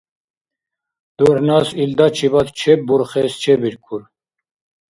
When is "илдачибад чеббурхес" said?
1.83-3.33